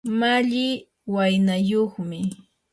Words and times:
malli 0.19 0.67
waynayuqmi. 1.13 2.19